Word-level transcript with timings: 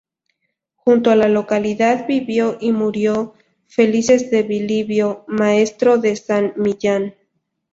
Junto 0.77 1.11
a 1.11 1.15
la 1.15 1.29
localidad 1.29 2.07
vivió 2.07 2.57
y 2.59 2.71
murió 2.71 3.35
Felices 3.67 4.31
de 4.31 4.41
Bilibio, 4.41 5.23
maestro 5.27 5.99
de 5.99 6.15
San 6.15 6.53
Millán. 6.57 7.13